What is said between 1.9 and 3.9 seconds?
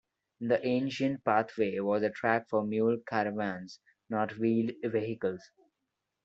a track for mule caravans,